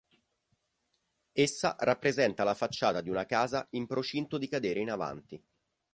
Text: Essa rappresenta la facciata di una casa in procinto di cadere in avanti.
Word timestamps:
Essa 1.31 1.75
rappresenta 1.77 2.43
la 2.43 2.55
facciata 2.55 3.01
di 3.01 3.11
una 3.11 3.27
casa 3.27 3.67
in 3.73 3.85
procinto 3.85 4.39
di 4.39 4.47
cadere 4.47 4.79
in 4.79 4.89
avanti. 4.89 5.39